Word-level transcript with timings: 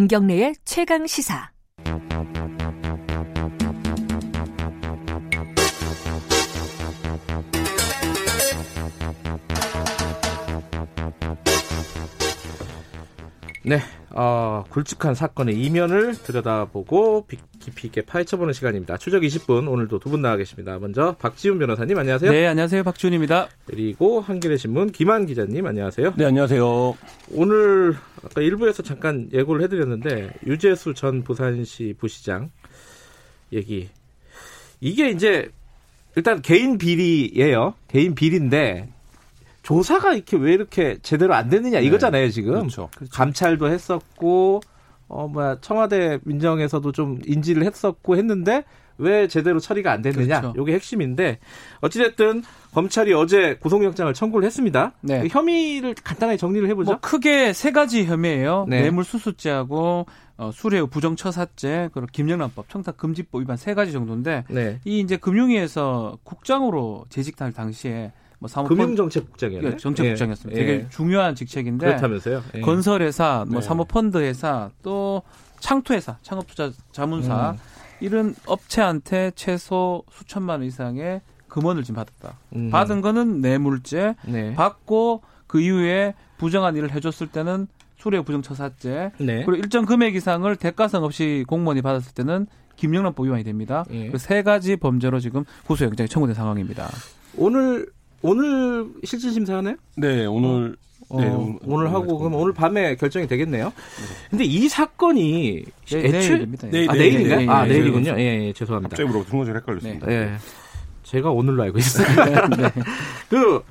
김경래의 0.00 0.54
최강 0.64 1.06
시사. 1.06 1.50
네, 13.62 13.80
어, 14.12 14.64
굵직한 14.70 15.14
사건의 15.14 15.62
이면을 15.62 16.14
들여다보고 16.14 17.26
깊이 17.60 17.86
있게 17.88 18.00
파헤쳐보는 18.02 18.52
시간입니다. 18.54 18.96
추적 18.96 19.22
20분 19.22 19.70
오늘도 19.70 19.98
두 19.98 20.10
분 20.10 20.22
나와 20.22 20.36
계십니다. 20.36 20.78
먼저 20.80 21.14
박지훈 21.20 21.58
변호사님 21.60 21.96
안녕하세요. 21.96 22.32
네, 22.32 22.46
안녕하세요. 22.46 22.82
박지훈입니다. 22.82 23.48
그리고 23.66 24.20
한겨레 24.20 24.56
신문 24.56 24.90
김한 24.90 25.26
기자님 25.26 25.64
안녕하세요. 25.66 26.14
네, 26.16 26.24
안녕하세요. 26.24 26.96
오늘 27.32 27.94
아까 28.24 28.40
일부에서 28.40 28.82
잠깐 28.82 29.28
예고를 29.32 29.62
해드렸는데 29.64 30.32
유재수 30.46 30.94
전 30.94 31.22
부산시 31.22 31.94
부시장 31.98 32.50
얘기 33.52 33.88
이게 34.80 35.10
이제 35.10 35.48
일단 36.16 36.42
개인 36.42 36.76
비리예요. 36.78 37.74
개인 37.88 38.16
비리인데 38.16 38.88
조사가 39.62 40.14
이렇게 40.14 40.36
왜 40.38 40.54
이렇게 40.54 40.98
제대로 41.02 41.34
안 41.34 41.48
되느냐 41.50 41.78
이거잖아요 41.78 42.24
네. 42.24 42.30
지금. 42.30 42.52
그렇죠. 42.54 42.88
그렇죠. 42.96 43.12
감찰도 43.12 43.68
했었고 43.68 44.60
어 45.10 45.26
뭐야 45.28 45.58
청와대 45.60 46.20
민정에서도 46.24 46.92
좀 46.92 47.18
인지를 47.26 47.64
했었고 47.64 48.16
했는데 48.16 48.64
왜 48.96 49.26
제대로 49.26 49.58
처리가 49.58 49.90
안 49.90 50.02
됐느냐. 50.02 50.40
그렇죠. 50.40 50.62
이게 50.62 50.74
핵심인데 50.74 51.38
어찌됐든 51.80 52.42
검찰이 52.72 53.12
어제 53.12 53.56
구속영장을 53.56 54.12
청구를 54.14 54.46
했습니다. 54.46 54.92
네. 55.00 55.22
그 55.22 55.28
혐의를 55.28 55.94
간단하게 55.94 56.36
정리를 56.36 56.68
해보죠. 56.68 56.92
뭐 56.92 57.00
크게 57.00 57.52
세 57.52 57.72
가지 57.72 58.04
혐의예요. 58.04 58.66
네. 58.68 58.82
뇌물수수죄하고 58.82 60.06
어, 60.36 60.50
수뢰 60.52 60.82
부정처사죄 60.82 61.90
그리고 61.92 62.06
김영란법 62.12 62.68
청탁금지법 62.68 63.42
위반 63.42 63.56
세 63.56 63.74
가지 63.74 63.92
정도인데 63.92 64.44
네. 64.48 64.78
이 64.84 65.00
이제 65.00 65.16
금융위에서 65.16 66.18
국장으로 66.22 67.04
재직할 67.08 67.52
당시에 67.52 68.12
뭐 68.40 68.48
사모펀 68.48 68.76
금융정책국장이요. 68.76 69.60
예, 69.62 69.76
정책국장이었습니다. 69.76 70.60
예. 70.60 70.64
되게 70.64 70.78
예. 70.80 70.88
중요한 70.88 71.34
직책인데 71.34 71.86
그렇다면서요? 71.86 72.42
예. 72.56 72.60
건설회사, 72.62 73.44
뭐 73.48 73.60
네. 73.60 73.66
사모펀드회사, 73.66 74.70
또 74.82 75.22
창투회사, 75.60 76.16
창업투자 76.22 76.72
자문사 76.90 77.50
음. 77.52 77.56
이런 78.00 78.34
업체한테 78.46 79.32
최소 79.34 80.02
수천만 80.10 80.60
원 80.60 80.66
이상의 80.66 81.20
금원을 81.48 81.82
지금 81.84 81.96
받았다. 81.96 82.38
음. 82.56 82.70
받은 82.70 83.02
거는 83.02 83.42
뇌물죄, 83.42 84.14
네. 84.26 84.54
받고 84.54 85.20
그 85.46 85.60
이후에 85.60 86.14
부정한 86.38 86.76
일을 86.76 86.92
해줬을 86.94 87.26
때는 87.26 87.66
수뢰 87.98 88.22
부정처사죄, 88.22 89.12
네. 89.18 89.44
그리고 89.44 89.56
일정 89.56 89.84
금액 89.84 90.14
이상을 90.14 90.56
대가성 90.56 91.04
없이 91.04 91.44
공무원이 91.46 91.82
받았을 91.82 92.14
때는 92.14 92.46
김영란법 92.76 93.26
위반이 93.26 93.44
됩니다. 93.44 93.84
예. 93.90 94.08
그 94.08 94.16
세 94.16 94.42
가지 94.42 94.76
범죄로 94.76 95.20
지금 95.20 95.44
구속영장이 95.66 96.08
청구된 96.08 96.34
상황입니다. 96.34 96.88
오늘 97.36 97.86
오늘 98.22 98.86
실질 99.04 99.32
심사하나요? 99.32 99.76
네, 99.96 100.26
오늘 100.26 100.76
어, 101.08 101.20
네, 101.20 101.28
오늘, 101.28 101.58
오늘 101.66 101.92
하고 101.92 102.18
그럼 102.18 102.34
오늘 102.34 102.52
밤에 102.52 102.94
결정이 102.94 103.26
되겠네요. 103.26 103.66
네. 103.66 104.28
근데 104.30 104.44
이 104.44 104.68
사건이 104.68 105.64
네, 105.86 106.02
내일입니다. 106.02 106.68
내일, 106.70 106.90
아, 106.90 106.94
내일 106.94 107.20
인가요? 107.20 107.36
내일, 107.36 107.50
아, 107.50 107.64
내일이군요. 107.64 108.14
예, 108.18 108.46
예, 108.46 108.52
죄송합니다. 108.52 108.90
갑자기 108.90 109.08
물어보 109.08 109.28
순간 109.28 109.46
좀 109.46 109.56
헷갈렸습니다. 109.56 110.06
네. 110.06 110.14
예. 110.14 110.30
제가 111.02 111.30
오늘로 111.30 111.64
알고 111.64 111.78
있어요. 111.78 112.06
네. 112.56 112.70
그, 113.28 113.64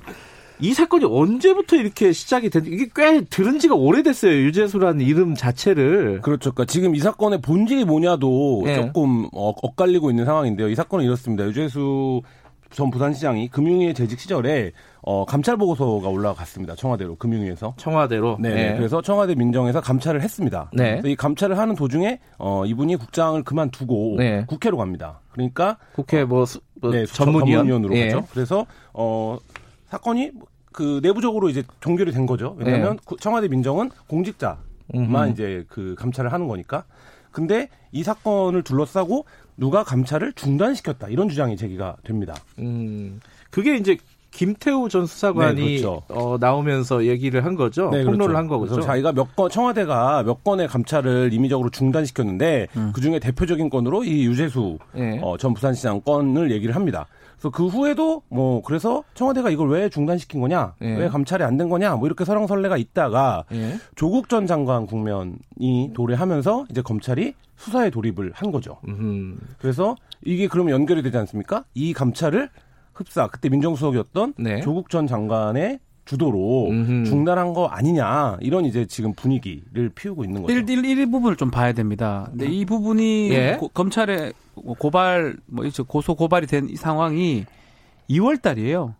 이 0.60 0.74
사건이 0.74 1.06
언제부터 1.06 1.76
이렇게 1.76 2.12
시작이 2.12 2.50
된, 2.50 2.66
이게 2.66 2.86
꽤 2.94 3.22
들은 3.22 3.58
지가 3.58 3.74
오래됐어요. 3.74 4.32
유재수라는 4.32 5.00
이름 5.00 5.34
자체를. 5.34 6.20
그렇죠. 6.20 6.52
그러니까 6.52 6.70
지금 6.70 6.94
이 6.94 6.98
사건의 6.98 7.40
본질이 7.40 7.86
뭐냐도 7.86 8.64
네. 8.66 8.74
조금 8.74 9.26
어, 9.32 9.54
엇갈리고 9.62 10.10
있는 10.10 10.26
상황인데요. 10.26 10.68
이 10.68 10.74
사건은 10.74 11.06
이렇습니다. 11.06 11.46
유재수 11.46 12.20
전 12.72 12.90
부산시장이 12.90 13.48
금융위에 13.48 13.92
재직 13.92 14.20
시절에 14.20 14.72
어, 15.02 15.24
감찰 15.24 15.56
보고서가 15.56 16.08
올라갔습니다. 16.08 16.76
청와대로 16.76 17.16
금융위에서. 17.16 17.74
청와대로. 17.76 18.36
네. 18.40 18.54
네. 18.54 18.76
그래서 18.76 19.02
청와대 19.02 19.34
민정에서 19.34 19.80
감찰을 19.80 20.22
했습니다. 20.22 20.70
네. 20.72 21.00
이 21.04 21.16
감찰을 21.16 21.58
하는 21.58 21.74
도중에 21.74 22.20
어, 22.38 22.64
이분이 22.66 22.96
국장을 22.96 23.42
그만두고 23.42 24.16
네. 24.18 24.44
국회로 24.46 24.76
갑니다. 24.76 25.20
그러니까 25.32 25.78
국회 25.94 26.24
뭐, 26.24 26.44
수, 26.44 26.60
뭐 26.80 26.90
네, 26.92 27.06
전문위원? 27.06 27.66
전문위원으로 27.66 27.94
네. 27.94 28.10
가죠. 28.10 28.26
그래서 28.32 28.66
어, 28.92 29.38
사건이 29.86 30.32
그 30.72 31.00
내부적으로 31.02 31.48
이제 31.48 31.64
종결이 31.80 32.12
된 32.12 32.26
거죠. 32.26 32.54
왜냐하면 32.58 32.98
네. 32.98 33.16
청와대 33.18 33.48
민정은 33.48 33.90
공직자만 34.06 34.60
음흠. 34.94 35.30
이제 35.32 35.64
그 35.68 35.94
감찰을 35.98 36.32
하는 36.32 36.46
거니까. 36.46 36.84
근데 37.32 37.68
이 37.92 38.02
사건을 38.02 38.62
둘러싸고 38.62 39.24
누가 39.60 39.84
감찰을 39.84 40.32
중단시켰다 40.32 41.08
이런 41.08 41.28
주장이 41.28 41.56
제기가 41.56 41.96
됩니다. 42.02 42.34
음, 42.58 43.20
그게 43.50 43.76
이제 43.76 43.98
김태우 44.30 44.88
전 44.88 45.06
수사관이 45.06 45.60
네, 45.60 45.80
그렇죠. 45.82 46.02
어, 46.08 46.36
나오면서 46.40 47.04
얘기를 47.04 47.44
한 47.44 47.56
거죠. 47.56 47.90
네, 47.90 48.04
폭로를 48.04 48.18
그렇죠. 48.28 48.36
한 48.38 48.46
거죠. 48.48 48.72
그래서 48.74 48.80
자기가 48.86 49.12
몇 49.12 49.36
건 49.36 49.50
청와대가 49.50 50.22
몇 50.22 50.42
건의 50.44 50.66
감찰을 50.66 51.32
임의적으로 51.32 51.68
중단시켰는데 51.70 52.68
음. 52.76 52.92
그 52.94 53.00
중에 53.00 53.18
대표적인 53.18 53.68
건으로 53.68 54.02
이 54.04 54.24
유재수 54.24 54.78
네. 54.94 55.20
어, 55.22 55.36
전 55.36 55.52
부산시장 55.52 56.00
건을 56.02 56.52
얘기를 56.52 56.74
합니다. 56.74 57.06
그래서 57.40 57.50
그 57.50 57.66
후에도 57.68 58.22
뭐 58.28 58.60
그래서 58.62 59.02
청와대가 59.14 59.48
이걸 59.48 59.70
왜 59.70 59.88
중단시킨 59.88 60.40
거냐, 60.42 60.74
네. 60.78 60.94
왜 60.96 61.08
감찰이 61.08 61.42
안 61.42 61.56
된 61.56 61.68
거냐, 61.70 61.96
뭐 61.96 62.06
이렇게 62.06 62.24
설랑설레가 62.24 62.76
있다가 62.76 63.44
네. 63.50 63.76
조국 63.96 64.28
전 64.28 64.46
장관 64.46 64.86
국면이 64.86 65.90
도래하면서 65.94 66.66
이제 66.70 66.82
검찰이 66.82 67.34
수사에 67.56 67.90
돌입을 67.90 68.32
한 68.34 68.50
거죠. 68.52 68.78
음흠. 68.86 69.36
그래서 69.58 69.96
이게 70.24 70.48
그러면 70.48 70.72
연결이 70.74 71.02
되지 71.02 71.16
않습니까? 71.18 71.64
이 71.74 71.92
감찰을 71.94 72.50
흡사 72.92 73.26
그때 73.28 73.48
민정수석이었던 73.48 74.34
네. 74.38 74.60
조국 74.60 74.90
전 74.90 75.06
장관의 75.06 75.80
주도로 76.10 76.70
음흠. 76.70 77.04
중단한 77.04 77.52
거 77.52 77.66
아니냐 77.66 78.36
이런 78.40 78.64
이제 78.64 78.84
지금 78.84 79.12
분위기를 79.14 79.90
피우고 79.94 80.24
있는 80.24 80.42
거죠. 80.42 80.52
1, 80.52 80.68
1, 80.68 80.84
1 80.84 81.08
부분을 81.08 81.36
좀 81.36 81.52
봐야 81.52 81.72
됩니다. 81.72 82.26
근데 82.30 82.46
이 82.46 82.64
부분이 82.64 83.30
예? 83.30 83.56
고, 83.60 83.68
검찰에 83.68 84.32
고발 84.78 85.36
뭐 85.46 85.64
고소 85.86 86.16
고발이 86.16 86.48
된 86.48 86.68
이 86.68 86.74
상황이 86.74 87.46
2월 88.10 88.42
달이에요. 88.42 88.94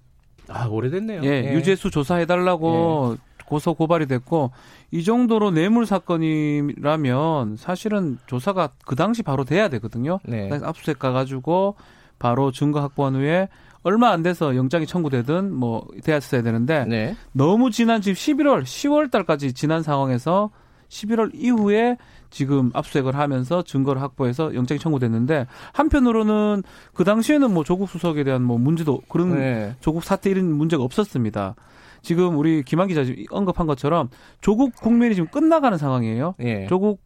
아 0.48 0.66
오래됐네요. 0.68 1.22
예, 1.24 1.48
예. 1.48 1.52
유재수 1.54 1.90
조사해 1.90 2.26
달라고 2.26 3.16
예. 3.16 3.44
고소 3.46 3.74
고발이 3.74 4.06
됐고 4.06 4.52
이 4.92 5.02
정도로 5.02 5.50
뇌물 5.50 5.86
사건이라면 5.86 7.56
사실은 7.56 8.18
조사가 8.26 8.70
그 8.86 8.94
당시 8.94 9.24
바로 9.24 9.44
돼야 9.44 9.68
되거든요. 9.68 10.20
네. 10.24 10.48
압수수색 10.62 11.00
가가지고 11.00 11.74
바로 12.20 12.52
증거 12.52 12.80
확보한 12.80 13.16
후에 13.16 13.48
얼마 13.82 14.10
안 14.10 14.22
돼서 14.22 14.56
영장이 14.56 14.86
청구되든 14.86 15.54
뭐 15.54 15.86
되었어야 16.04 16.42
되는데 16.42 16.84
네. 16.84 17.16
너무 17.32 17.70
지난 17.70 18.00
지금 18.00 18.14
11월, 18.14 18.62
10월 18.62 19.10
달까지 19.10 19.52
지난 19.54 19.82
상황에서 19.82 20.50
11월 20.88 21.30
이후에 21.34 21.96
지금 22.30 22.70
압수수색을 22.74 23.16
하면서 23.16 23.62
증거를 23.62 24.02
확보해서 24.02 24.54
영장이 24.54 24.78
청구됐는데 24.78 25.46
한편으로는 25.72 26.62
그 26.94 27.04
당시에는 27.04 27.52
뭐 27.52 27.64
조국 27.64 27.88
수석에 27.88 28.24
대한 28.24 28.42
뭐 28.42 28.58
문제도 28.58 29.00
그런 29.08 29.34
네. 29.34 29.74
조국 29.80 30.04
사태 30.04 30.30
이런 30.30 30.52
문제가 30.52 30.82
없었습니다. 30.82 31.54
지금 32.02 32.38
우리 32.38 32.62
김한 32.62 32.88
기자 32.88 33.04
언급한 33.30 33.66
것처럼 33.66 34.08
조국 34.40 34.74
국면이 34.74 35.14
지금 35.14 35.28
끝나가는 35.28 35.76
상황이에요. 35.76 36.34
예. 36.40 36.66
조국 36.68 37.00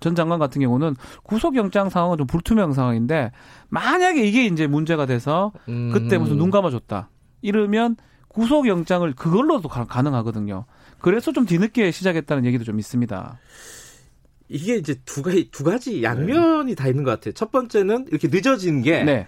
전 0.00 0.14
장관 0.14 0.38
같은 0.38 0.60
경우는 0.60 0.96
구속영장 1.22 1.90
상황은 1.90 2.18
좀 2.18 2.26
불투명 2.26 2.72
상황인데 2.72 3.32
만약에 3.68 4.26
이게 4.26 4.46
이제 4.46 4.66
문제가 4.66 5.06
돼서 5.06 5.52
그때 5.92 6.18
무슨 6.18 6.36
눈 6.36 6.50
감아줬다 6.50 7.10
이러면 7.40 7.96
구속영장을 8.28 9.12
그걸로도 9.14 9.68
가능하거든요. 9.68 10.64
그래서 10.98 11.32
좀 11.32 11.44
뒤늦게 11.44 11.90
시작했다는 11.90 12.44
얘기도 12.46 12.64
좀 12.64 12.78
있습니다. 12.78 13.38
이게 14.48 14.76
이제 14.76 14.96
두 15.04 15.22
가지 15.22 15.50
두 15.50 15.64
가지 15.64 16.02
양면이 16.02 16.66
네. 16.66 16.74
다 16.74 16.88
있는 16.88 17.04
것 17.04 17.10
같아요. 17.10 17.32
첫 17.32 17.50
번째는 17.50 18.06
이렇게 18.10 18.28
늦어진 18.28 18.82
게 18.82 19.02
네. 19.02 19.26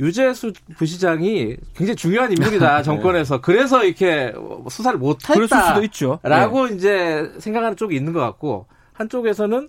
유재수 0.00 0.52
부시장이 0.76 1.56
굉장히 1.74 1.96
중요한 1.96 2.30
인물이다 2.32 2.76
네. 2.78 2.82
정권에서 2.82 3.40
그래서 3.40 3.84
이렇게 3.84 4.32
수사를 4.70 4.98
못했다라고 4.98 6.68
네. 6.68 6.74
이제 6.74 7.32
생각하는 7.38 7.76
쪽이 7.76 7.96
있는 7.96 8.12
것 8.12 8.20
같고 8.20 8.66
한쪽에서는 8.92 9.68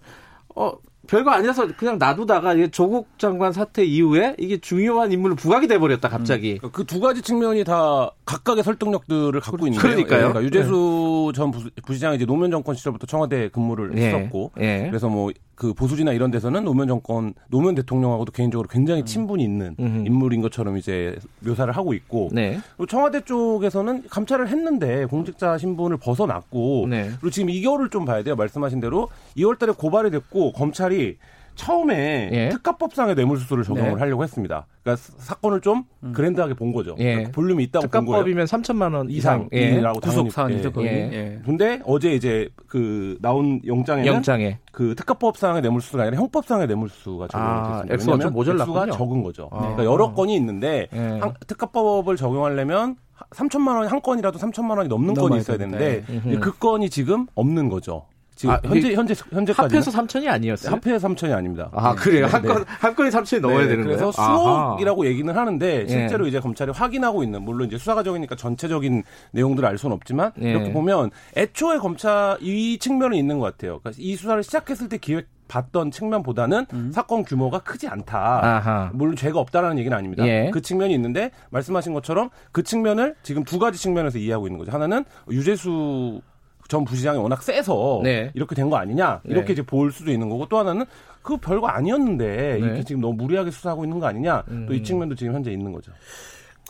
어 0.56 0.74
별거 1.10 1.31
아니라서 1.31 1.68
그냥 1.76 1.98
놔두다가 1.98 2.56
조국 2.72 3.18
장관 3.18 3.52
사태 3.52 3.84
이후에 3.84 4.36
이게 4.38 4.58
중요한 4.58 5.12
인물로 5.12 5.36
부각이 5.36 5.68
돼버렸다 5.68 6.08
갑자기. 6.08 6.60
음. 6.64 6.70
그두 6.72 7.00
가지 7.00 7.24
측면이 7.24 7.64
다 7.64 8.12
각각의 8.25 8.64
설득력들을 8.64 9.40
갖고 9.40 9.66
있는 9.66 9.80
거예요. 9.80 9.96
그러니까요. 9.96 10.34
그러니까 10.34 10.44
유재수 10.44 11.32
네. 11.34 11.38
전 11.38 11.52
부시장이 11.84 12.18
이제 12.18 12.25
노무현 12.25 12.52
정권 12.52 12.75
시절부터 12.75 13.08
청와대 13.08 13.50
근무를 13.50 13.98
예. 13.98 14.08
했었고, 14.08 14.52
예. 14.60 14.86
그래서 14.88 15.10
뭐 15.10 15.32
그 15.60 15.74
보수지나 15.74 16.14
이런 16.14 16.32
데서는 16.32 16.64
노무현 16.64 16.88
정권 16.88 17.34
노무현 17.50 17.76
대통령하고도 17.76 18.32
개인적으로 18.32 18.70
굉장히 18.70 19.02
음. 19.02 19.06
친분이 19.06 19.44
있는 19.44 19.76
음. 19.78 20.06
인물인 20.08 20.42
것처럼 20.42 20.78
이제 20.78 21.18
묘사를 21.42 21.72
하고 21.76 21.94
있고, 21.94 22.30
네. 22.32 22.60
그리고 22.78 22.86
청와대 22.86 23.20
쪽에서는 23.26 24.08
감찰을 24.10 24.48
했는데 24.48 25.04
공직자 25.06 25.58
신분을 25.58 25.98
벗어났고, 25.98 26.88
네. 26.90 27.10
그리고 27.20 27.30
지금 27.30 27.50
2개월을 27.50 27.92
좀 27.92 28.06
봐야 28.06 28.24
돼요. 28.24 28.38
말씀하신 28.38 28.80
대로 28.80 29.10
2월달에 29.36 29.78
고발이 29.78 30.12
됐고 30.12 30.54
검찰이 30.54 31.18
처음에 31.60 32.30
예. 32.32 32.50
특가법상의 32.50 33.16
뇌물수수를 33.16 33.66
적용을 33.66 33.92
네. 33.96 34.00
하려고 34.00 34.24
했습니다. 34.24 34.66
그러니까 34.82 35.10
사건을 35.18 35.60
좀 35.60 35.84
음. 36.04 36.14
그랜드하게 36.14 36.54
본 36.54 36.72
거죠. 36.72 36.96
예. 37.00 37.12
그러니까 37.12 37.32
볼륨이 37.34 37.64
있다고 37.66 37.88
본 37.88 38.06
거예요. 38.06 38.24
특가법이면 38.24 38.46
3천만 38.46 38.96
원 38.96 39.10
이상이라고 39.10 39.52
예. 39.52 40.00
구속 40.02 40.32
사안이죠. 40.32 40.72
예. 40.80 40.86
예. 40.86 41.40
근데 41.44 41.82
어제 41.84 42.14
이제 42.14 42.48
그 42.66 43.18
나온 43.22 43.60
영장에는 43.68 44.08
영장에. 44.08 44.58
그 44.72 44.96
특가법상의 44.96 45.62
뇌물수수가 45.62 46.02
아니라 46.02 46.18
형법상의 46.18 46.68
뇌물수수가 46.68 47.28
적용됐습니다. 47.28 47.84
아, 47.90 47.94
액수가 47.94 48.18
좀 48.20 48.34
모자랐군요. 48.34 48.80
액수가 48.80 48.98
적은 48.98 49.24
거죠. 49.24 49.50
아. 49.52 49.60
그러니까 49.60 49.84
여러 49.84 50.14
건이 50.14 50.34
있는데 50.38 50.88
예. 50.94 50.98
한, 50.98 51.34
특가법을 51.46 52.16
적용하려면 52.16 52.96
3천만 53.32 53.76
원이 53.76 53.90
한 53.90 54.02
건이라도 54.02 54.40
3천만 54.40 54.78
원이 54.78 54.88
넘는 54.88 55.14
건이 55.14 55.38
있어야 55.40 55.58
되는데 55.58 56.04
그 56.40 56.58
건이 56.58 56.90
지금 56.90 57.28
없는 57.36 57.68
거죠. 57.68 58.06
지금 58.39 58.56
아, 58.56 58.62
현재 58.63 58.94
현재 58.94 59.13
현재까지 59.31 59.75
합해서 59.75 59.91
3천이 59.91 60.30
아니었어요? 60.30 60.74
합해서 60.74 61.09
3천이 61.09 61.36
아닙니다. 61.36 61.69
아 61.74 61.94
그래요? 61.94 62.25
네. 62.25 62.31
한건 62.31 62.63
한 62.65 62.95
건이 62.95 63.09
3천이 63.09 63.41
넣어야 63.41 63.63
네, 63.63 63.68
되는 63.68 63.83
거예요? 63.83 63.97
그래서 63.97 64.12
수억이라고 64.13 65.06
얘기는 65.07 65.36
하는데 65.36 65.81
예. 65.81 65.88
실제로 65.89 66.24
네. 66.24 66.30
이제 66.30 66.39
검찰이 66.39 66.71
확인하고 66.71 67.21
있는 67.21 67.41
물론 67.41 67.68
이제 67.68 67.77
수사 67.77 67.95
과정이니까 67.95 68.38
전체적인 68.38 69.03
내용들을 69.31 69.68
알 69.68 69.77
수는 69.77 69.94
없지만 69.94 70.31
네. 70.38 70.51
이렇게 70.51 70.71
보면 70.71 71.12
애초에 71.36 71.80
검찰 71.80 72.38
이 72.39 72.77
측면은 72.80 73.18
있는 73.18 73.39
것 73.39 73.45
같아요. 73.45 73.80
그러니까 73.80 74.01
이 74.01 74.15
수사를 74.15 74.41
시작했을 74.41 74.88
때 74.88 74.97
기획 75.00 75.27
봤던 75.50 75.91
측면보다는 75.91 76.65
음. 76.71 76.91
사건 76.94 77.24
규모가 77.24 77.59
크지 77.59 77.89
않다. 77.89 78.45
아하. 78.45 78.91
물론 78.94 79.18
죄가 79.18 79.38
없다라는 79.39 79.80
얘기는 79.80 79.97
아닙니다. 79.97 80.25
예. 80.25 80.50
그 80.53 80.62
측면이 80.62 80.94
있는데 80.94 81.31
말씀하신 81.50 81.94
것처럼 81.94 82.30
그 82.53 82.63
측면을 82.63 83.15
지금 83.21 83.44
두 83.44 83.59
가지 83.59 83.77
측면에서 83.77 84.18
이해하고 84.18 84.47
있는 84.47 84.59
거죠. 84.59 84.71
하나는 84.71 85.03
유재수 85.30 86.21
전 86.69 86.86
부시장이 86.86 87.18
워낙 87.19 87.44
세서 87.44 88.00
네. 88.04 88.31
이렇게 88.36 88.56
된 88.56 88.69
거 88.69 88.77
아니냐 88.77 89.19
이렇게 89.25 89.48
네. 89.48 89.54
이제 89.54 89.62
볼 89.63 89.92
수도 89.92 90.12
있는 90.12 90.30
거고 90.30 90.45
또 90.48 90.57
하나는 90.60 90.86
그 91.21 91.36
별거 91.38 91.68
아니었는데 91.68 92.25
네. 92.27 92.60
이렇게 92.60 92.83
지금 92.83 93.01
너무 93.01 93.16
무리하게 93.16 93.51
수사하고 93.51 93.83
있는 93.83 94.00
거 94.00 94.06
아니냐 94.06 94.44
음. 94.50 94.68
또이 94.68 94.83
측면도 94.83 95.16
지금 95.16 95.33
현재 95.33 95.51
있는 95.51 95.74
거죠. 95.74 95.92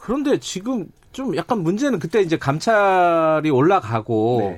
그런데 0.01 0.39
지금 0.39 0.87
좀 1.11 1.35
약간 1.35 1.59
문제는 1.61 1.99
그때 1.99 2.21
이제 2.21 2.37
감찰이 2.37 3.49
올라가고 3.49 4.57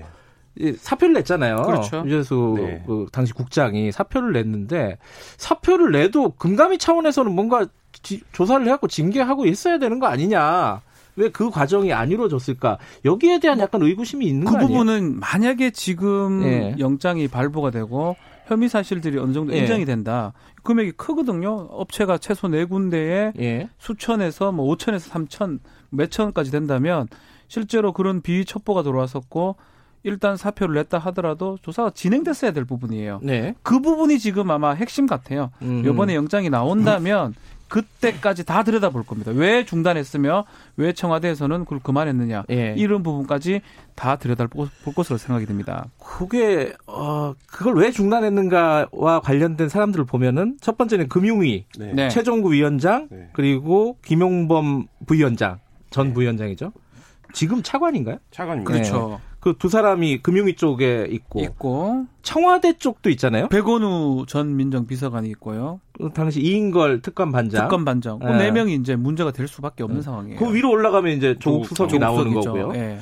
네. 0.55 0.73
사표를 0.77 1.13
냈잖아요. 1.15 1.55
그렇죠. 1.63 2.03
유재수 2.05 2.53
네. 2.57 2.83
그 2.85 3.07
당시 3.11 3.33
국장이 3.33 3.91
사표를 3.91 4.33
냈는데 4.33 4.97
사표를 5.37 5.91
내도 5.91 6.31
금감위 6.31 6.77
차원에서는 6.77 7.31
뭔가 7.33 7.65
지, 8.03 8.21
조사를 8.31 8.65
해갖고 8.67 8.87
징계하고 8.87 9.45
있어야 9.47 9.79
되는 9.79 9.99
거 9.99 10.07
아니냐. 10.07 10.81
왜 11.15 11.29
그 11.29 11.49
과정이 11.49 11.91
안 11.93 12.09
이루어졌을까? 12.11 12.77
여기에 13.05 13.39
대한 13.39 13.59
약간 13.59 13.81
의구심이 13.81 14.25
있는 14.25 14.45
그거 14.45 14.57
아니에요? 14.57 14.67
그 14.67 14.73
부분은 14.73 15.19
만약에 15.19 15.71
지금 15.71 16.41
네. 16.41 16.75
영장이 16.79 17.27
발부가 17.27 17.69
되고 17.71 18.15
혐의 18.47 18.69
사실들이 18.69 19.17
어느 19.17 19.33
정도 19.33 19.53
예. 19.53 19.59
인정이 19.59 19.85
된다. 19.85 20.33
금액이 20.63 20.93
크거든요. 20.93 21.67
업체가 21.71 22.17
최소 22.17 22.47
네 22.47 22.65
군데에 22.65 23.33
예. 23.39 23.69
수천에서 23.77 24.51
뭐 24.51 24.65
오천에서 24.67 25.09
삼천 25.09 25.59
몇 25.89 26.11
천까지 26.11 26.51
된다면 26.51 27.07
실제로 27.47 27.91
그런 27.93 28.21
비위 28.21 28.45
첩보가 28.45 28.83
들어왔었고 28.83 29.55
일단 30.03 30.35
사표를 30.35 30.75
냈다 30.75 30.97
하더라도 30.97 31.57
조사가 31.61 31.91
진행됐어야 31.91 32.51
될 32.51 32.65
부분이에요. 32.65 33.19
네. 33.23 33.53
그 33.61 33.79
부분이 33.79 34.17
지금 34.19 34.49
아마 34.49 34.71
핵심 34.71 35.05
같아요. 35.05 35.51
음. 35.61 35.83
이번에 35.85 36.15
영장이 36.15 36.49
나온다면 36.49 37.35
그때까지 37.71 38.43
다 38.43 38.63
들여다볼 38.63 39.03
겁니다. 39.03 39.31
왜 39.33 39.63
중단했으며 39.63 40.43
왜 40.75 40.91
청와대에서는 40.91 41.63
그걸 41.63 41.79
그만했느냐 41.79 42.43
예. 42.51 42.75
이런 42.77 43.01
부분까지 43.01 43.61
다 43.95 44.17
들여다볼 44.17 44.67
것으로 44.93 45.17
생각이 45.17 45.45
됩니다. 45.45 45.85
그게 45.97 46.73
어 46.85 47.33
그걸 47.47 47.77
왜 47.77 47.91
중단했는가와 47.91 49.21
관련된 49.23 49.69
사람들을 49.69 50.03
보면은 50.03 50.57
첫 50.59 50.77
번째는 50.77 51.07
금융위 51.07 51.65
네. 51.79 51.93
네. 51.93 52.09
최종구 52.09 52.51
위원장 52.51 53.07
네. 53.09 53.29
그리고 53.31 53.97
김용범 54.03 54.87
부위원장 55.07 55.59
전 55.91 56.07
네. 56.07 56.13
부위원장이죠. 56.13 56.73
지금 57.33 57.63
차관인가요? 57.63 58.17
차관입니다. 58.31 58.69
그렇죠. 58.69 59.21
네. 59.21 59.30
그 59.41 59.55
두 59.57 59.69
사람이 59.69 60.19
금융위 60.21 60.55
쪽에 60.55 61.07
있고, 61.09 61.41
있고 61.41 62.05
청와대 62.21 62.73
쪽도 62.77 63.09
있잖아요. 63.09 63.47
백원우 63.49 64.25
전 64.27 64.55
민정비서관이 64.55 65.27
있고요. 65.31 65.81
그 65.93 66.11
당시 66.13 66.39
이인걸 66.41 67.01
특검 67.01 67.31
반장, 67.31 67.63
특검 67.63 67.83
반장, 67.83 68.19
그 68.19 68.27
네. 68.27 68.37
네 68.37 68.51
명이 68.51 68.75
이제 68.75 68.95
문제가 68.95 69.31
될 69.31 69.47
수밖에 69.47 69.83
없는 69.83 69.99
네. 69.99 70.03
상황이에요. 70.03 70.39
그 70.39 70.53
위로 70.53 70.69
올라가면 70.69 71.17
이제 71.17 71.35
조국 71.39 71.65
수석이 71.65 71.97
나오는 71.97 72.31
거고요. 72.33 72.71
네. 72.71 72.99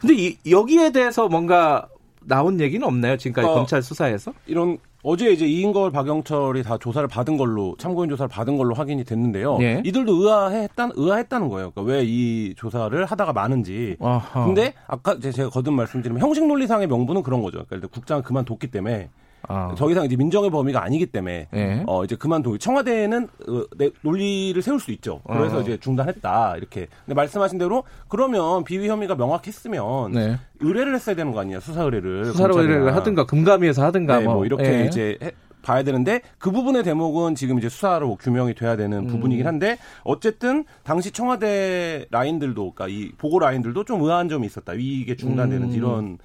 근데 0.00 0.14
이, 0.14 0.36
여기에 0.48 0.92
대해서 0.92 1.28
뭔가 1.28 1.88
나온 2.20 2.60
얘기는 2.60 2.86
없나요? 2.86 3.16
지금까지 3.16 3.48
어, 3.48 3.54
검찰 3.54 3.82
수사에서? 3.82 4.32
이런 4.46 4.78
어제 5.06 5.30
이제 5.30 5.46
이인걸 5.46 5.90
박영철이 5.90 6.62
다 6.62 6.78
조사를 6.78 7.06
받은 7.08 7.36
걸로 7.36 7.76
참고인 7.78 8.08
조사를 8.08 8.28
받은 8.28 8.56
걸로 8.56 8.74
확인이 8.74 9.04
됐는데요. 9.04 9.58
예. 9.60 9.82
이들도 9.84 10.12
의아했다 10.14 10.90
의아했다는 10.94 11.48
거예요. 11.50 11.70
그러니까 11.72 11.92
왜 11.92 12.04
이 12.04 12.54
조사를 12.56 13.04
하다가 13.04 13.32
많은지. 13.34 13.96
아하. 14.00 14.46
근데 14.46 14.72
아까 14.86 15.18
제가 15.18 15.50
거듭 15.50 15.74
말씀드리면 15.74 16.22
형식 16.22 16.46
논리상의 16.46 16.86
명분은 16.86 17.22
그런 17.22 17.42
거죠. 17.42 17.64
그러니까 17.68 17.88
국장을 17.88 18.22
그만뒀기 18.22 18.68
때문에 18.68 19.10
아. 19.48 19.74
더 19.76 19.90
이상 19.90 20.04
이제 20.04 20.16
민정의 20.16 20.50
범위가 20.50 20.82
아니기 20.82 21.06
때문에 21.06 21.48
네. 21.50 21.82
어 21.86 22.04
이제 22.04 22.16
그만두고 22.16 22.58
청와대는 22.58 23.28
어, 23.48 23.64
내 23.76 23.90
논리를 24.02 24.60
세울 24.62 24.80
수 24.80 24.90
있죠. 24.92 25.20
그래서 25.26 25.58
어. 25.58 25.60
이제 25.60 25.78
중단했다 25.78 26.56
이렇게. 26.56 26.88
근데 27.04 27.14
말씀하신 27.14 27.58
대로 27.58 27.84
그러면 28.08 28.64
비위 28.64 28.88
혐의가 28.88 29.14
명확했으면 29.14 30.12
네. 30.12 30.38
의뢰를 30.60 30.94
했어야 30.94 31.14
되는 31.14 31.32
거 31.32 31.40
아니냐 31.40 31.60
수사 31.60 31.82
의뢰를 31.82 32.26
수사 32.26 32.44
의뢰를 32.44 32.94
하든가 32.94 33.26
금감위에서 33.26 33.84
하든가 33.84 34.18
네, 34.18 34.24
뭐, 34.24 34.34
뭐, 34.34 34.46
이렇게 34.46 34.62
네. 34.62 34.86
이제 34.86 35.18
해, 35.22 35.32
봐야 35.64 35.82
되는데 35.82 36.20
그 36.38 36.50
부분의 36.50 36.84
대목은 36.84 37.34
지금 37.34 37.58
이제 37.58 37.68
수사로 37.68 38.16
규명이 38.16 38.54
돼야 38.54 38.76
되는 38.76 38.98
음. 38.98 39.06
부분이긴 39.06 39.46
한데 39.46 39.78
어쨌든 40.04 40.64
당시 40.84 41.10
청와대 41.10 42.06
라인들도 42.10 42.74
그러니까 42.74 42.88
이 42.88 43.12
보고 43.12 43.38
라인들도 43.38 43.84
좀 43.84 44.02
의아한 44.02 44.28
점이 44.28 44.46
있었다. 44.46 44.74
이게 44.76 45.16
중단되는 45.16 45.70
음. 45.70 45.74
이런 45.74 46.18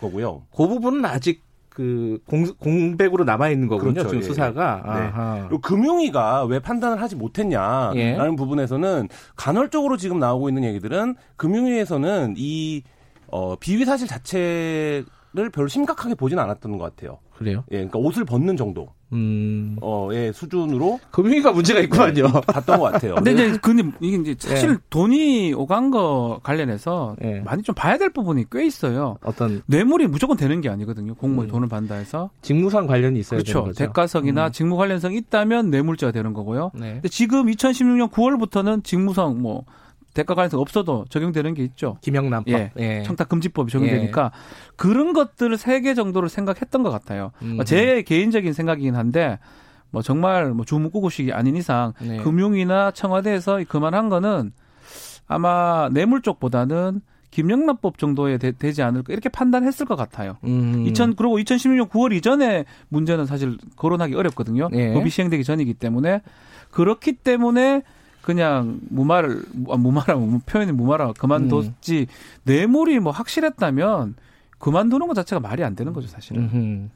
거고요. 0.00 0.42
그 0.54 0.66
부분은 0.66 1.04
아직 1.04 1.42
그 1.70 2.18
공, 2.26 2.44
공백으로 2.58 3.24
남아 3.24 3.48
있는 3.48 3.68
거군요. 3.68 3.92
그렇죠. 3.92 4.08
지금 4.10 4.22
예. 4.22 4.26
수사가. 4.26 4.82
네. 4.84 5.42
그리고 5.48 5.60
금융위가 5.62 6.44
왜 6.44 6.58
판단을 6.58 7.00
하지 7.00 7.16
못했냐라는 7.16 7.96
예. 7.96 8.36
부분에서는 8.36 9.08
간헐적으로 9.36 9.96
지금 9.96 10.18
나오고 10.18 10.48
있는 10.48 10.64
얘기들은 10.64 11.14
금융위에서는 11.36 12.34
이 12.36 12.82
어, 13.28 13.54
비위 13.56 13.84
사실 13.84 14.08
자체를 14.08 15.04
별로 15.52 15.68
심각하게 15.68 16.16
보진 16.16 16.38
않았던 16.38 16.76
것 16.76 16.84
같아요. 16.84 17.18
그래요? 17.40 17.64
예, 17.70 17.76
그러니까 17.76 17.98
옷을 17.98 18.26
벗는 18.26 18.58
정도. 18.58 18.88
음. 19.14 19.74
어, 19.80 20.10
예, 20.12 20.30
수준으로. 20.30 21.00
금융위가 21.10 21.52
문제가 21.52 21.80
있구만요. 21.80 22.30
봤던 22.46 22.78
것 22.78 22.92
같아요. 22.92 23.14
근데 23.14 23.32
이제, 23.32 23.56
근데 23.62 23.82
이게 23.98 24.18
이제 24.18 24.36
사실 24.38 24.70
예. 24.72 24.76
돈이 24.90 25.54
오간 25.54 25.90
거 25.90 26.38
관련해서 26.42 27.16
예. 27.24 27.40
많이 27.40 27.62
좀 27.62 27.74
봐야 27.74 27.96
될 27.96 28.10
부분이 28.10 28.44
꽤 28.52 28.66
있어요. 28.66 29.16
어떤. 29.24 29.62
뇌물이 29.64 30.06
무조건 30.08 30.36
되는 30.36 30.60
게 30.60 30.68
아니거든요. 30.68 31.14
공무원이 31.14 31.48
음. 31.48 31.50
돈을 31.50 31.68
받는다 31.70 31.94
해서. 31.94 32.28
직무상 32.42 32.86
관련이 32.86 33.18
있어야 33.18 33.38
그렇죠. 33.38 33.52
되는 33.52 33.64
거죠. 33.68 33.78
대가성이나 33.86 34.48
음. 34.48 34.52
직무 34.52 34.76
관련성이 34.76 35.16
있다면 35.16 35.70
뇌물죄가 35.70 36.12
되는 36.12 36.34
거고요. 36.34 36.72
네. 36.74 36.92
근데 36.92 37.08
지금 37.08 37.46
2016년 37.46 38.10
9월부터는 38.10 38.84
직무상 38.84 39.40
뭐, 39.40 39.64
대가 40.14 40.34
관련성 40.34 40.60
없어도 40.60 41.04
적용되는 41.08 41.54
게 41.54 41.62
있죠. 41.64 41.96
김영란법, 42.00 42.52
예. 42.52 42.72
예. 42.78 43.02
청탁 43.04 43.28
금지법이 43.28 43.70
적용되니까 43.70 44.32
예. 44.34 44.72
그런 44.76 45.12
것들을 45.12 45.56
세 45.56 45.80
개 45.80 45.94
정도를 45.94 46.28
생각했던 46.28 46.82
것 46.82 46.90
같아요. 46.90 47.30
음. 47.42 47.58
제 47.64 48.02
개인적인 48.02 48.52
생각이긴 48.52 48.96
한데 48.96 49.38
뭐 49.90 50.02
정말 50.02 50.50
뭐 50.52 50.64
주무구구식이 50.64 51.32
아닌 51.32 51.56
이상 51.56 51.92
네. 52.00 52.18
금융이나 52.18 52.90
청와대에서 52.90 53.60
그만한 53.68 54.08
거는 54.08 54.52
아마 55.26 55.88
뇌물 55.92 56.22
쪽보다는 56.22 57.00
김영란법 57.30 57.98
정도에 57.98 58.38
되, 58.38 58.72
지 58.72 58.82
않을까 58.82 59.12
이렇게 59.12 59.28
판단했을 59.28 59.86
것 59.86 59.94
같아요. 59.96 60.36
음. 60.44 60.84
2000 60.86 61.14
그리고 61.14 61.38
2016년 61.38 61.88
9월 61.88 62.12
이전에 62.12 62.64
문제는 62.88 63.26
사실 63.26 63.56
거론하기 63.76 64.14
어렵거든요. 64.16 64.68
네. 64.72 64.92
법이 64.92 65.08
시행되기 65.10 65.44
전이기 65.44 65.74
때문에 65.74 66.22
그렇기 66.72 67.12
때문에 67.12 67.82
그냥 68.22 68.80
무마를 68.88 69.42
아, 69.70 69.76
무마라 69.76 70.16
표현이 70.46 70.72
무마라 70.72 71.12
그만뒀지 71.14 72.06
음. 72.08 72.14
뇌물이 72.44 73.00
뭐 73.00 73.12
확실했다면 73.12 74.14
그만두는 74.58 75.08
것 75.08 75.14
자체가 75.14 75.40
말이 75.40 75.64
안 75.64 75.74
되는 75.74 75.94
거죠, 75.94 76.06
사실은. 76.06 76.42
음흠. 76.42 76.88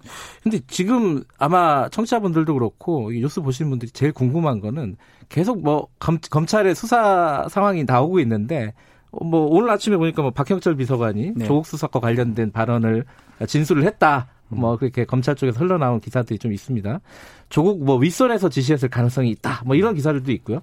근데 0.42 0.60
지금 0.66 1.24
아마 1.38 1.88
청취자분들도 1.88 2.52
그렇고 2.52 3.10
뉴스 3.10 3.40
보시는 3.40 3.70
분들이 3.70 3.90
제일 3.90 4.12
궁금한 4.12 4.60
거는 4.60 4.96
계속 5.30 5.62
뭐 5.62 5.88
검, 5.98 6.18
검찰의 6.18 6.74
수사 6.74 7.46
상황이 7.48 7.84
나오고 7.84 8.20
있는데 8.20 8.74
뭐 9.10 9.46
오늘 9.46 9.70
아침에 9.70 9.96
보니까 9.96 10.20
뭐 10.20 10.30
박형철 10.30 10.76
비서관이 10.76 11.32
네. 11.36 11.44
조국 11.46 11.66
수사과 11.66 12.00
관련된 12.00 12.52
발언을 12.52 13.06
진술을 13.46 13.84
했다. 13.84 14.28
뭐 14.48 14.76
그렇게 14.76 15.04
검찰 15.04 15.34
쪽에서 15.34 15.58
흘러나온 15.60 16.00
기사들이 16.00 16.38
좀 16.38 16.52
있습니다. 16.52 17.00
조국 17.48 17.84
뭐 17.84 17.96
윗선에서 17.96 18.48
지시했을 18.48 18.88
가능성이 18.88 19.30
있다. 19.30 19.62
뭐 19.64 19.74
이런 19.76 19.94
기사들도 19.94 20.30
있고요. 20.32 20.60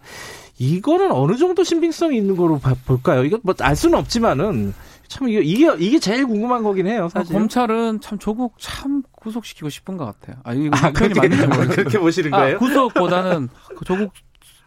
이거는 0.58 1.12
어느 1.12 1.38
정도 1.38 1.64
신빙성이 1.64 2.18
있는 2.18 2.36
거로 2.36 2.60
볼까요? 2.86 3.24
이거 3.24 3.40
뭐 3.44 3.56
알 3.62 3.76
수는 3.76 3.98
없지만은 3.98 4.74
참 5.08 5.28
이게 5.28 5.42
이게 5.42 5.70
이게 5.80 6.00
제일 6.00 6.26
궁금한 6.26 6.64
거긴 6.64 6.88
해요. 6.88 7.10
사실 7.12 7.36
아, 7.36 7.40
검찰은 7.40 8.00
참 8.02 8.18
조국 8.18 8.56
참 8.60 9.04
구속시키고 9.12 9.70
싶은 9.70 9.98
것 9.98 10.06
같아요. 10.06 10.38
아 10.44 10.54
이거 10.54 10.76
아, 10.78 10.92
표현이 10.92 11.14
맞는지 11.16 11.48
모르겠어요. 11.48 11.76
그렇게 11.76 12.00
보시는 12.00 12.32
거예요? 12.32 12.56
아, 12.56 12.60
구속보다는 12.60 13.50
그 13.78 13.86
조국 13.86 14.14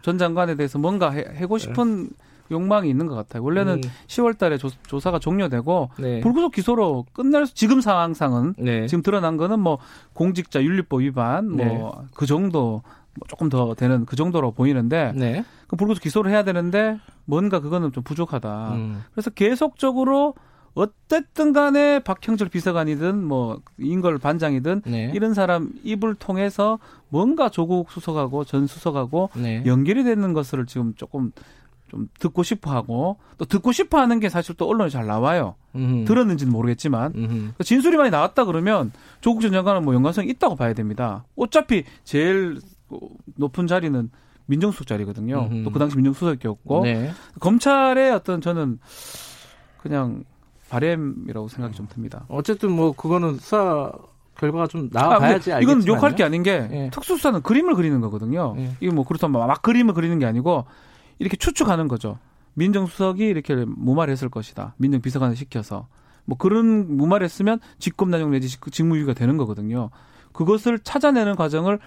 전 0.03 0.19
장관에 0.19 0.55
대해서 0.57 0.79
뭔가 0.79 1.11
해, 1.11 1.25
해고 1.37 1.57
싶은 1.57 2.05
네. 2.05 2.11
욕망이 2.51 2.89
있는 2.89 3.07
것 3.07 3.15
같아요. 3.15 3.43
원래는 3.43 3.75
음. 3.75 3.91
10월 4.07 4.37
달에 4.39 4.59
조, 4.59 5.01
사가 5.01 5.19
종료되고 5.19 5.91
네. 5.99 6.21
불구속 6.21 6.53
기소로 6.53 7.07
끝날 7.13 7.47
지금 7.47 7.81
상황상은 7.81 8.55
네. 8.59 8.87
지금 8.87 9.03
드러난 9.03 9.37
거는 9.37 9.61
뭐 9.61 9.79
공직자 10.13 10.63
윤리법 10.63 11.01
위반 11.01 11.51
뭐그 11.51 12.21
네. 12.21 12.27
정도 12.27 12.83
뭐 13.17 13.27
조금 13.29 13.49
더 13.49 13.75
되는 13.75 14.05
그 14.07 14.17
정도로 14.17 14.53
보이는데 14.53 15.13
네. 15.15 15.45
그 15.67 15.77
불구속 15.77 16.03
기소를 16.03 16.31
해야 16.31 16.43
되는데 16.43 16.99
뭔가 17.25 17.61
그거는 17.61 17.93
좀 17.93 18.03
부족하다. 18.03 18.75
음. 18.75 19.05
그래서 19.13 19.31
계속적으로 19.31 20.35
어쨌든 20.75 21.53
간에 21.53 22.01
박형철 22.01 22.49
비서관이든 22.49 23.25
뭐 23.25 23.61
인걸 23.79 24.19
반장이든 24.19 24.83
네. 24.87 25.13
이런 25.15 25.33
사람 25.33 25.71
입을 25.85 26.17
통해서 26.17 26.79
뭔가 27.09 27.49
조국 27.49 27.91
수석하고 27.93 28.45
전 28.45 28.67
수석하고 28.67 29.31
네. 29.37 29.63
연결이 29.67 30.03
되는 30.03 30.33
것을 30.33 30.67
지금 30.67 30.95
조금 30.97 31.31
좀 31.95 32.09
듣고 32.19 32.43
싶어 32.43 32.73
하고 32.73 33.19
또 33.39 33.45
듣고 33.45 33.71
싶어 33.71 33.99
하는 33.99 34.19
게 34.19 34.29
사실 34.29 34.57
또 34.57 34.69
언론에 34.69 34.91
잘 34.91 35.07
나와요. 35.07 35.55
음흠. 35.77 36.05
들었는지는 36.07 36.53
모르겠지만 36.53 37.13
음흠. 37.15 37.63
진술이 37.63 37.97
많이 37.97 38.11
나왔다 38.11 38.45
그러면 38.45 38.91
조국 39.21 39.41
전 39.41 39.53
장관은 39.53 39.85
뭐 39.85 39.95
연관성이 39.95 40.29
있다고 40.31 40.57
봐야 40.57 40.75
됩니다. 40.75 41.25
어차피 41.37 41.85
제일 42.03 42.59
높은 43.37 43.67
자리는 43.69 44.11
민정수석 44.47 44.87
자리거든요. 44.89 45.49
또 45.65 45.71
그 45.71 45.79
당시 45.79 45.97
민정수석이었고 45.97 46.83
네. 46.83 47.13
검찰의 47.41 48.13
어떤 48.13 48.41
저는 48.41 48.79
그냥 49.81 50.25
바램이라고 50.69 51.47
생각이 51.49 51.77
좀 51.77 51.87
듭니다. 51.89 52.25
어쨌든 52.29 52.73
뭐 52.73 52.93
그거는 52.93 53.37
수사 53.37 53.93
결과가 54.37 54.67
좀 54.67 54.89
나와봐야지 54.93 55.53
아, 55.53 55.61
이건 55.61 55.87
욕할 55.87 56.17
게 56.17 56.25
아닌 56.25 56.43
게 56.43 56.69
예. 56.73 56.91
특수수사는 56.93 57.43
그림을 57.43 57.75
그리는 57.77 58.01
거거든요. 58.01 58.55
예. 58.59 58.73
이거 58.81 58.93
뭐 58.93 59.05
그렇다면 59.05 59.47
막 59.47 59.63
그림을 59.63 59.95
그리는 59.95 60.19
게 60.19 60.27
아니고 60.27 60.65
이렇게 61.19 61.37
추측하는 61.37 61.89
거죠. 61.89 62.19
민정수석이 62.55 63.25
이렇게 63.25 63.55
무말했을 63.65 64.29
것이다. 64.29 64.75
민정비서관을 64.79 65.37
시켜서. 65.37 65.89
뭐 66.25 66.39
그런 66.39 66.97
무말했으면 66.97 67.61
직권남용 67.79 68.31
내지 68.31 68.49
직무유기가 68.49 69.15
되는 69.15 69.37
거거든요. 69.37 69.91
그것을 70.33 70.79
찾아내는 70.79 71.37
과정을 71.37 71.79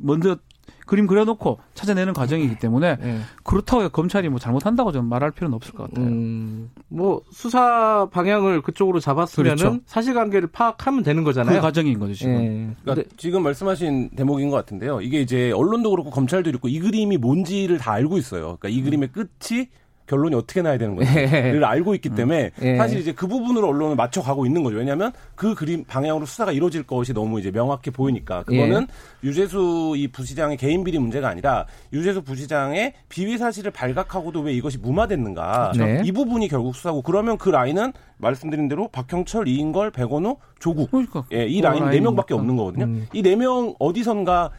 먼저 0.00 0.38
그림 0.86 1.06
그려놓고 1.06 1.58
찾아내는 1.74 2.12
과정이기 2.12 2.58
때문에 2.58 2.96
네. 2.96 3.20
그렇다고 3.42 3.88
검찰이 3.88 4.28
뭐 4.28 4.38
잘못한다고 4.38 4.92
좀 4.92 5.06
말할 5.08 5.30
필요는 5.30 5.54
없을 5.54 5.74
것 5.74 5.84
같아요. 5.84 6.06
음, 6.06 6.70
뭐 6.88 7.22
수사 7.30 8.06
방향을 8.10 8.62
그쪽으로 8.62 9.00
잡았으면은 9.00 9.56
그렇죠. 9.56 9.80
사실관계를 9.86 10.48
파악하면 10.48 11.02
되는 11.02 11.24
거잖아요. 11.24 11.56
그 11.56 11.62
과정인 11.62 11.98
거죠 11.98 12.14
지금. 12.14 12.34
네. 12.34 12.76
그러니까 12.82 13.08
지금 13.16 13.42
말씀하신 13.42 14.10
대목인 14.10 14.50
것 14.50 14.56
같은데요. 14.56 15.00
이게 15.00 15.20
이제 15.20 15.50
언론도 15.52 15.90
그렇고 15.90 16.10
검찰도 16.10 16.50
그렇고 16.50 16.68
이 16.68 16.78
그림이 16.78 17.16
뭔지를 17.16 17.78
다 17.78 17.92
알고 17.92 18.18
있어요. 18.18 18.58
그러니까 18.58 18.68
이 18.68 18.82
그림의 18.82 19.10
끝이 19.12 19.68
결론이 20.06 20.34
어떻게 20.34 20.62
나야 20.62 20.76
되는 20.76 20.96
건지를 20.96 21.60
예. 21.62 21.64
알고 21.64 21.94
있기 21.94 22.10
때문에 22.10 22.50
예. 22.62 22.76
사실 22.76 22.98
이제 22.98 23.12
그 23.12 23.26
부분으로 23.26 23.68
언론을 23.68 23.96
맞춰가고 23.96 24.44
있는 24.46 24.62
거죠. 24.62 24.76
왜냐하면 24.76 25.12
그 25.34 25.54
그림 25.54 25.84
방향으로 25.84 26.26
수사가 26.26 26.52
이루어질 26.52 26.82
것이 26.82 27.12
너무 27.12 27.40
이제 27.40 27.50
명확해 27.50 27.90
보이니까 27.90 28.42
그거는 28.42 28.82
예. 28.82 29.26
유재수 29.26 29.94
이 29.96 30.08
부시장의 30.08 30.56
개인 30.56 30.84
비리 30.84 30.98
문제가 30.98 31.28
아니라 31.28 31.66
유재수 31.92 32.22
부시장의 32.22 32.92
비위 33.08 33.38
사실을 33.38 33.70
발각하고도 33.70 34.40
왜 34.40 34.52
이것이 34.52 34.78
무마됐는가 34.78 35.72
네. 35.76 36.02
이 36.04 36.12
부분이 36.12 36.48
결국 36.48 36.76
수사고 36.76 37.02
그러면 37.02 37.38
그 37.38 37.48
라인은 37.48 37.92
말씀드린 38.18 38.68
대로 38.68 38.88
박형철, 38.88 39.48
이인걸, 39.48 39.90
백원우, 39.90 40.36
조국 40.58 40.90
그러니까. 40.90 41.24
예, 41.32 41.46
이 41.46 41.60
라인 41.60 41.90
네 41.90 42.00
명밖에 42.00 42.34
없는 42.34 42.56
거거든요. 42.56 42.84
음. 42.84 43.06
이네 43.12 43.36
명 43.36 43.74
어디선가 43.78 44.50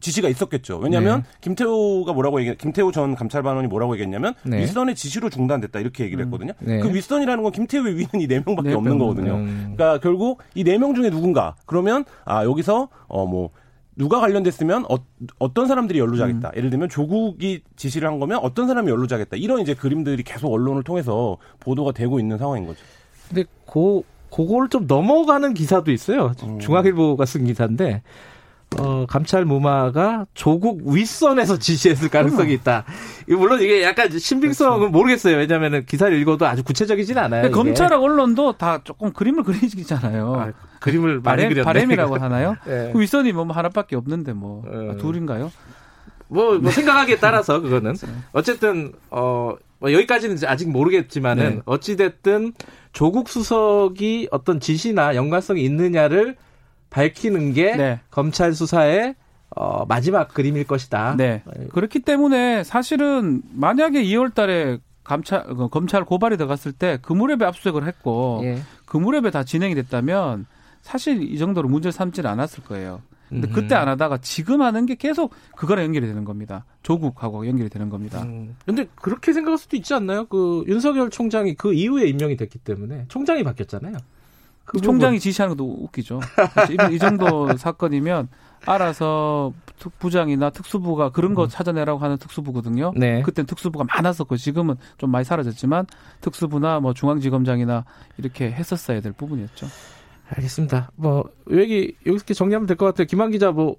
지시가 0.00 0.28
있었겠죠. 0.28 0.78
왜냐하면 0.78 1.22
네. 1.22 1.28
김태호가 1.42 2.12
뭐라고 2.12 2.40
얘기, 2.40 2.56
김태호 2.56 2.92
전 2.92 3.14
감찰반원이 3.14 3.68
뭐라고 3.68 3.94
얘기했냐면 3.94 4.34
네. 4.42 4.58
윗선의 4.62 4.94
지시로 4.94 5.30
중단됐다 5.30 5.78
이렇게 5.80 6.04
얘기를 6.04 6.24
음. 6.24 6.26
했거든요. 6.26 6.52
네. 6.60 6.80
그 6.80 6.92
윗선이라는 6.92 7.42
건 7.42 7.52
김태호의 7.52 7.96
위는 7.96 8.08
이 8.20 8.26
네 8.26 8.42
명밖에 8.44 8.70
네 8.70 8.74
없는 8.74 8.98
거거든요. 8.98 9.34
음. 9.34 9.74
그러니까 9.76 9.98
결국 10.00 10.42
이 10.54 10.64
네 10.64 10.78
명 10.78 10.94
중에 10.94 11.10
누군가 11.10 11.54
그러면 11.66 12.04
아 12.24 12.44
여기서 12.44 12.88
어뭐 13.08 13.50
누가 13.96 14.18
관련됐으면 14.20 14.86
어, 14.88 15.52
떤 15.52 15.66
사람들이 15.66 15.98
연루자겠다. 15.98 16.48
음. 16.48 16.56
예를 16.56 16.70
들면 16.70 16.88
조국이 16.88 17.62
지시를 17.76 18.08
한 18.08 18.18
거면 18.18 18.38
어떤 18.38 18.66
사람이 18.66 18.90
연루자겠다. 18.90 19.36
이런 19.36 19.60
이제 19.60 19.74
그림들이 19.74 20.22
계속 20.22 20.50
언론을 20.52 20.82
통해서 20.84 21.36
보도가 21.58 21.92
되고 21.92 22.18
있는 22.18 22.38
상황인 22.38 22.66
거죠. 22.66 22.80
근데 23.28 23.44
고 23.66 24.04
그걸 24.30 24.68
좀 24.68 24.86
넘어가는 24.86 25.52
기사도 25.54 25.90
있어요. 25.92 26.32
음. 26.44 26.58
중앙일보가 26.60 27.26
쓴 27.26 27.44
기사인데 27.44 28.02
어, 28.78 29.04
감찰 29.06 29.44
무마가 29.44 30.26
조국 30.32 30.82
윗선에서 30.86 31.58
지시했을 31.58 32.08
가능성이 32.08 32.52
있다. 32.54 32.84
물론 33.26 33.60
이게 33.60 33.82
약간 33.82 34.16
신빙성은 34.16 34.78
그렇죠. 34.78 34.92
모르겠어요. 34.92 35.36
왜냐하면 35.36 35.84
기사를 35.84 36.16
읽어도 36.20 36.46
아주 36.46 36.62
구체적이진 36.62 37.18
않아요. 37.18 37.50
검찰하고 37.50 38.04
언론도 38.04 38.52
다 38.54 38.80
조금 38.84 39.12
그림을 39.12 39.42
그리잖아요. 39.42 40.34
아, 40.34 40.52
그림을 40.78 41.20
많이 41.20 41.42
그렸네. 41.42 41.62
바램이라고 41.62 42.16
하나요? 42.18 42.56
네. 42.64 42.90
그 42.92 43.00
윗선이 43.00 43.32
뭐 43.32 43.44
하나밖에 43.46 43.96
없는데 43.96 44.32
뭐 44.32 44.62
아, 44.66 44.96
둘인가요? 44.96 45.50
뭐, 46.28 46.58
뭐 46.58 46.70
생각하기에 46.70 47.16
따라서 47.16 47.60
그거는 47.60 47.94
어쨌든 48.32 48.92
어. 49.10 49.54
뭐 49.80 49.94
여기까지는 49.94 50.36
아직 50.46 50.68
모르겠지만은 50.68 51.50
네. 51.54 51.60
어찌 51.64 51.96
됐든 51.96 52.52
조국 52.92 53.30
수석이 53.30 54.28
어떤 54.30 54.60
지시나 54.60 55.16
연관성이 55.16 55.62
있느냐를 55.64 56.36
밝히는 56.90 57.52
게 57.52 57.76
네. 57.76 58.00
검찰 58.10 58.52
수사의 58.52 59.14
어, 59.56 59.84
마지막 59.86 60.28
그림일 60.28 60.64
것이다. 60.66 61.16
네. 61.16 61.42
그렇기 61.72 62.00
때문에 62.00 62.62
사실은 62.64 63.42
만약에 63.52 64.02
2월 64.04 64.32
달에 64.34 64.78
감찰, 65.02 65.44
그 65.44 65.68
검찰 65.68 66.04
고발이 66.04 66.36
들어갔을 66.36 66.72
때 66.72 66.98
그 67.02 67.12
무렵에 67.12 67.44
압수수색을 67.44 67.86
했고 67.86 68.40
예. 68.44 68.60
그 68.86 68.96
무렵에 68.96 69.30
다 69.30 69.42
진행이 69.42 69.74
됐다면 69.74 70.46
사실 70.82 71.22
이 71.22 71.38
정도로 71.38 71.68
문제를 71.68 71.92
삼지는 71.92 72.28
않았을 72.30 72.62
거예요. 72.64 73.02
근데 73.28 73.46
음. 73.48 73.52
그때 73.52 73.76
안 73.76 73.86
하다가 73.88 74.18
지금 74.18 74.60
하는 74.60 74.86
게 74.86 74.96
계속 74.96 75.32
그거랑 75.56 75.84
연결이 75.84 76.06
되는 76.06 76.24
겁니다. 76.24 76.64
조국하고 76.82 77.46
연결이 77.46 77.68
되는 77.70 77.88
겁니다. 77.88 78.22
음. 78.22 78.56
근데 78.66 78.88
그렇게 78.96 79.32
생각할 79.32 79.56
수도 79.56 79.76
있지 79.76 79.94
않나요? 79.94 80.26
그 80.26 80.64
윤석열 80.66 81.10
총장이 81.10 81.54
그 81.54 81.72
이후에 81.72 82.08
임명이 82.08 82.36
됐기 82.36 82.58
때문에 82.58 83.04
총장이 83.08 83.44
바뀌었잖아요. 83.44 83.96
그 84.70 84.80
총장이 84.80 85.18
지시하는 85.18 85.56
것도 85.56 85.68
웃기죠. 85.82 86.20
이 86.92 86.98
정도 87.00 87.48
사건이면 87.58 88.28
알아서 88.66 89.52
부장이나 89.98 90.50
특수부가 90.50 91.10
그런 91.10 91.34
거 91.34 91.44
음. 91.44 91.48
찾아내라고 91.48 91.98
하는 91.98 92.18
특수부거든요. 92.18 92.92
네. 92.94 93.22
그땐 93.22 93.46
특수부가 93.46 93.84
많았었고 93.84 94.36
지금은 94.36 94.76
좀 94.96 95.10
많이 95.10 95.24
사라졌지만 95.24 95.86
특수부나 96.20 96.78
뭐 96.78 96.94
중앙지검장이나 96.94 97.84
이렇게 98.18 98.52
했었어야 98.52 99.00
될 99.00 99.12
부분이었죠. 99.12 99.66
알겠습니다. 100.36 100.90
뭐 100.96 101.24
여기 101.50 101.94
여기서 102.06 102.24
정리하면 102.34 102.66
될 102.66 102.76
것 102.76 102.86
같아요. 102.86 103.06
김한 103.06 103.30
기자 103.30 103.50
뭐더 103.50 103.76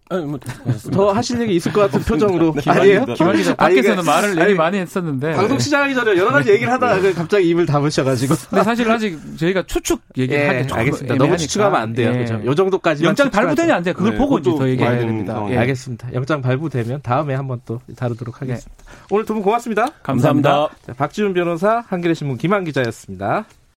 뭐, 0.94 1.14
하실 1.14 1.40
얘기 1.42 1.56
있을 1.56 1.72
것 1.72 1.82
같은 1.82 2.02
표정으로 2.02 2.54
네, 2.60 2.62
아니에요? 2.70 3.06
김한 3.06 3.38
기자 3.38 3.56
밖에서는 3.56 4.04
말을 4.04 4.42
얘기 4.42 4.54
많이 4.56 4.78
했었는데 4.78 5.32
방송 5.34 5.58
시작하기 5.58 5.96
전에 5.96 6.12
여러 6.18 6.32
가지 6.32 6.52
얘기를 6.52 6.72
하다가 6.74 7.00
네. 7.02 7.14
갑자기 7.14 7.48
입을 7.50 7.66
다무셔가지고. 7.66 8.36
근데 8.50 8.64
사실 8.64 8.90
아직 8.92 9.18
저희가 9.38 9.64
추측 9.64 10.02
얘기하기 10.18 10.58
예, 10.58 10.68
알겠습니다. 10.72 11.16
너무 11.16 11.38
추측하면 11.38 11.80
안 11.82 11.94
돼요. 11.94 12.12
예. 12.14 12.18
그죠? 12.20 12.42
요 12.44 12.54
정도까지 12.54 13.04
영장 13.06 13.30
발부되냐 13.32 13.76
안 13.76 13.84
돼. 13.84 13.94
그걸 13.94 14.12
네, 14.12 14.18
보고 14.18 14.38
이제 14.40 14.52
더 14.52 14.68
얘기해야 14.70 14.98
됩니다. 15.00 15.46
예. 15.50 15.58
알겠습니다. 15.58 16.14
영장 16.14 16.42
발부되면 16.42 17.02
다음에 17.02 17.34
한번 17.36 17.62
또 17.66 17.80
다루도록 17.96 18.42
하겠습니다. 18.42 18.72
네. 18.86 18.94
오늘 19.10 19.26
두 19.26 19.34
분 19.34 19.42
고맙습니다. 19.44 19.86
감사합니다. 20.04 20.50
감사합니다. 20.50 20.86
자, 20.86 20.94
박지훈 20.94 21.34
변호사, 21.34 21.84
한겨레 21.88 22.14
신문 22.14 22.38
김한 22.38 22.66
기자였습니다. 22.66 23.46